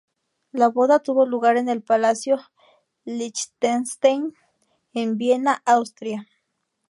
La 0.51 0.67
boda 0.67 0.97
tuvo 0.97 1.27
lugar 1.27 1.57
en 1.57 1.69
el 1.69 1.83
Palacio 1.83 2.39
Liechtenstein 3.05 4.33
en 4.95 5.17
Viena, 5.19 5.61
Austria. 5.63 6.27